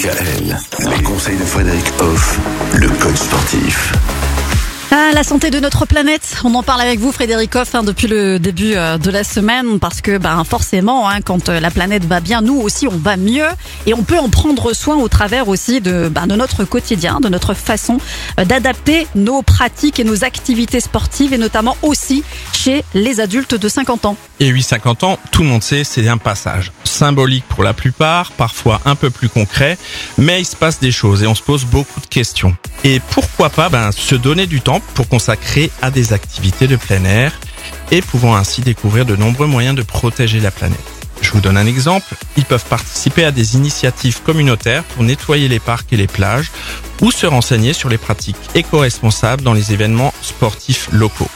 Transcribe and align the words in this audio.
Les 0.00 1.02
conseils 1.02 1.36
de 1.36 1.44
Frédéric 1.44 1.84
Hoff, 1.98 2.38
le 2.72 2.88
coach 2.88 3.16
sportif. 3.16 3.92
Ah, 4.90 5.10
la 5.12 5.22
santé 5.22 5.50
de 5.50 5.60
notre 5.60 5.84
planète, 5.84 6.36
on 6.44 6.54
en 6.54 6.62
parle 6.62 6.80
avec 6.80 6.98
vous 6.98 7.12
Frédéric 7.12 7.54
Hoff 7.56 7.74
hein, 7.74 7.82
depuis 7.82 8.06
le 8.06 8.38
début 8.38 8.74
euh, 8.74 8.96
de 8.96 9.10
la 9.10 9.22
semaine 9.22 9.78
parce 9.78 10.00
que 10.00 10.16
ben, 10.16 10.44
forcément 10.44 11.08
hein, 11.08 11.20
quand 11.20 11.50
euh, 11.50 11.60
la 11.60 11.70
planète 11.70 12.06
va 12.06 12.20
bien, 12.20 12.40
nous 12.40 12.58
aussi 12.58 12.86
on 12.86 12.96
va 12.96 13.18
mieux. 13.18 13.48
Et 13.86 13.92
on 13.92 14.02
peut 14.02 14.18
en 14.18 14.30
prendre 14.30 14.72
soin 14.72 14.96
au 14.96 15.08
travers 15.08 15.48
aussi 15.48 15.82
de, 15.82 16.08
ben, 16.08 16.26
de 16.26 16.36
notre 16.36 16.64
quotidien, 16.64 17.20
de 17.20 17.28
notre 17.28 17.52
façon 17.52 17.98
euh, 18.38 18.46
d'adapter 18.46 19.06
nos 19.14 19.42
pratiques 19.42 20.00
et 20.00 20.04
nos 20.04 20.24
activités 20.24 20.80
sportives 20.80 21.34
et 21.34 21.38
notamment 21.38 21.76
aussi 21.82 22.22
les 22.94 23.20
adultes 23.20 23.54
de 23.54 23.68
50 23.68 24.06
ans. 24.06 24.16
Et 24.40 24.50
8-50 24.50 25.04
ans, 25.04 25.18
tout 25.30 25.42
le 25.42 25.48
monde 25.48 25.62
sait, 25.62 25.84
c'est 25.84 26.08
un 26.08 26.18
passage 26.18 26.72
symbolique 26.84 27.44
pour 27.48 27.64
la 27.64 27.72
plupart, 27.72 28.32
parfois 28.32 28.80
un 28.84 28.94
peu 28.94 29.10
plus 29.10 29.28
concret, 29.28 29.78
mais 30.16 30.40
il 30.40 30.44
se 30.44 30.56
passe 30.56 30.80
des 30.80 30.90
choses 30.90 31.22
et 31.22 31.26
on 31.26 31.34
se 31.34 31.42
pose 31.42 31.64
beaucoup 31.64 32.00
de 32.00 32.06
questions. 32.06 32.56
Et 32.84 33.00
pourquoi 33.10 33.50
pas 33.50 33.68
ben, 33.68 33.92
se 33.92 34.14
donner 34.14 34.46
du 34.46 34.60
temps 34.60 34.80
pour 34.94 35.08
consacrer 35.08 35.70
à 35.82 35.90
des 35.90 36.12
activités 36.12 36.66
de 36.66 36.76
plein 36.76 37.04
air 37.04 37.38
et 37.90 38.02
pouvant 38.02 38.36
ainsi 38.36 38.60
découvrir 38.60 39.06
de 39.06 39.16
nombreux 39.16 39.46
moyens 39.46 39.76
de 39.76 39.82
protéger 39.82 40.40
la 40.40 40.50
planète. 40.50 40.78
Je 41.20 41.32
vous 41.32 41.40
donne 41.40 41.56
un 41.56 41.66
exemple. 41.66 42.14
Ils 42.36 42.44
peuvent 42.44 42.64
participer 42.64 43.24
à 43.24 43.32
des 43.32 43.56
initiatives 43.56 44.22
communautaires 44.22 44.84
pour 44.84 45.02
nettoyer 45.02 45.48
les 45.48 45.58
parcs 45.58 45.92
et 45.92 45.96
les 45.96 46.06
plages 46.06 46.50
ou 47.00 47.10
se 47.10 47.26
renseigner 47.26 47.72
sur 47.72 47.88
les 47.88 47.98
pratiques 47.98 48.36
éco-responsables 48.54 49.42
dans 49.42 49.52
les 49.52 49.72
événements 49.72 50.14
sportifs 50.22 50.88
locaux. 50.92 51.28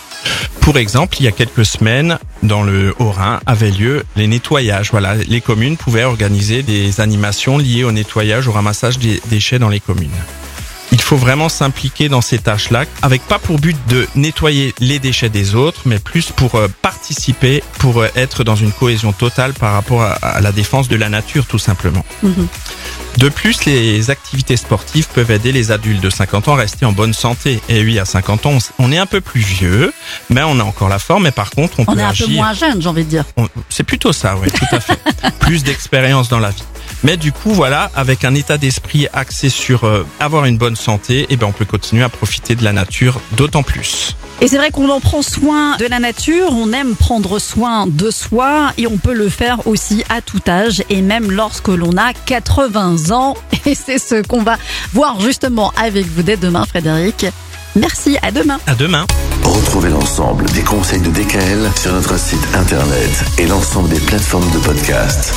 Pour 0.60 0.78
exemple, 0.78 1.16
il 1.18 1.24
y 1.24 1.28
a 1.28 1.32
quelques 1.32 1.64
semaines, 1.64 2.18
dans 2.42 2.62
le 2.62 2.94
Haut-Rhin, 2.98 3.40
avaient 3.46 3.70
lieu 3.70 4.04
les 4.16 4.26
nettoyages. 4.26 4.90
Voilà, 4.92 5.16
les 5.16 5.40
communes 5.40 5.76
pouvaient 5.76 6.04
organiser 6.04 6.62
des 6.62 7.00
animations 7.00 7.58
liées 7.58 7.84
au 7.84 7.92
nettoyage, 7.92 8.46
au 8.46 8.52
ramassage 8.52 8.98
des 8.98 9.20
déchets 9.28 9.58
dans 9.58 9.68
les 9.68 9.80
communes. 9.80 10.10
Il 10.92 11.00
faut 11.00 11.16
vraiment 11.16 11.48
s'impliquer 11.48 12.10
dans 12.10 12.20
ces 12.20 12.38
tâches-là, 12.38 12.84
avec 13.00 13.22
pas 13.22 13.38
pour 13.38 13.58
but 13.58 13.76
de 13.88 14.06
nettoyer 14.14 14.74
les 14.78 14.98
déchets 14.98 15.30
des 15.30 15.54
autres, 15.54 15.80
mais 15.86 15.98
plus 15.98 16.30
pour 16.30 16.54
euh, 16.56 16.68
participer, 16.82 17.64
pour 17.78 18.02
euh, 18.02 18.08
être 18.14 18.44
dans 18.44 18.56
une 18.56 18.72
cohésion 18.72 19.12
totale 19.12 19.54
par 19.54 19.72
rapport 19.72 20.02
à, 20.02 20.40
la 20.40 20.52
défense 20.52 20.88
de 20.88 20.96
la 20.96 21.08
nature, 21.08 21.46
tout 21.46 21.58
simplement. 21.58 22.04
Mhm. 22.22 22.46
De 23.18 23.28
plus, 23.28 23.64
les 23.66 24.10
activités 24.10 24.56
sportives 24.56 25.06
peuvent 25.14 25.30
aider 25.30 25.52
les 25.52 25.70
adultes 25.70 26.02
de 26.02 26.10
50 26.10 26.48
ans 26.48 26.54
à 26.54 26.56
rester 26.56 26.86
en 26.86 26.92
bonne 26.92 27.12
santé. 27.12 27.60
Et 27.68 27.82
oui, 27.84 27.98
à 27.98 28.04
50 28.04 28.46
ans, 28.46 28.58
on 28.78 28.90
est 28.90 28.98
un 28.98 29.06
peu 29.06 29.20
plus 29.20 29.40
vieux, 29.40 29.92
mais 30.30 30.42
on 30.42 30.58
a 30.58 30.64
encore 30.64 30.88
la 30.88 30.98
forme, 30.98 31.24
mais 31.24 31.30
par 31.30 31.50
contre, 31.50 31.74
on, 31.78 31.82
On 31.86 31.94
peut 31.94 32.00
est 32.00 32.02
un 32.02 32.08
agir. 32.08 32.26
peu 32.26 32.32
moins 32.32 32.52
jeune, 32.54 32.80
j'ai 32.80 32.88
envie 32.88 33.04
de 33.04 33.10
dire. 33.10 33.24
C'est 33.68 33.84
plutôt 33.84 34.12
ça, 34.12 34.36
oui, 34.42 34.50
tout 34.50 34.64
à 34.74 34.80
fait. 34.80 34.98
Plus 35.40 35.62
d'expérience 35.62 36.28
dans 36.28 36.38
la 36.40 36.50
vie. 36.50 36.62
Mais 37.04 37.16
du 37.16 37.32
coup, 37.32 37.52
voilà, 37.52 37.90
avec 37.94 38.24
un 38.24 38.34
état 38.34 38.58
d'esprit 38.58 39.08
axé 39.12 39.48
sur 39.48 39.84
euh, 39.84 40.06
avoir 40.20 40.44
une 40.44 40.56
bonne 40.56 40.76
santé, 40.76 41.26
eh 41.30 41.36
ben, 41.36 41.46
on 41.46 41.52
peut 41.52 41.64
continuer 41.64 42.04
à 42.04 42.08
profiter 42.08 42.54
de 42.54 42.62
la 42.62 42.72
nature 42.72 43.20
d'autant 43.36 43.62
plus. 43.62 44.16
Et 44.40 44.48
c'est 44.48 44.56
vrai 44.56 44.70
qu'on 44.70 44.88
en 44.88 45.00
prend 45.00 45.22
soin 45.22 45.76
de 45.76 45.86
la 45.86 45.98
nature, 45.98 46.48
on 46.52 46.72
aime 46.72 46.96
prendre 46.96 47.38
soin 47.38 47.86
de 47.86 48.10
soi 48.10 48.72
et 48.78 48.86
on 48.86 48.96
peut 48.96 49.14
le 49.14 49.28
faire 49.28 49.66
aussi 49.66 50.04
à 50.08 50.20
tout 50.20 50.40
âge 50.48 50.82
et 50.90 51.00
même 51.00 51.30
lorsque 51.30 51.68
l'on 51.68 51.96
a 51.96 52.12
80 52.12 53.10
ans. 53.10 53.36
Et 53.66 53.76
c'est 53.76 53.98
ce 53.98 54.22
qu'on 54.22 54.42
va 54.42 54.56
voir 54.92 55.20
justement 55.20 55.72
avec 55.80 56.06
vous 56.06 56.24
dès 56.24 56.36
demain, 56.36 56.64
Frédéric. 56.66 57.26
Merci, 57.76 58.18
à 58.20 58.32
demain. 58.32 58.58
À 58.66 58.74
demain. 58.74 59.06
Retrouvez 59.44 59.90
l'ensemble 59.90 60.44
des 60.50 60.62
conseils 60.62 61.00
de 61.00 61.10
DKL 61.10 61.70
sur 61.80 61.92
notre 61.92 62.18
site 62.18 62.46
internet 62.54 63.24
et 63.38 63.46
l'ensemble 63.46 63.88
des 63.88 64.00
plateformes 64.00 64.50
de 64.50 64.58
podcast. 64.58 65.32